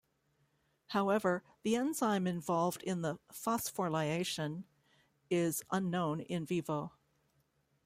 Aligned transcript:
However, 0.87 1.43
the 1.61 1.75
enzyme 1.75 2.25
involved 2.25 2.81
in 2.81 3.03
the 3.03 3.19
phosphorlyation 3.31 4.63
is 5.29 5.61
unknown 5.69 6.21
in 6.21 6.43
vivo. 6.43 6.93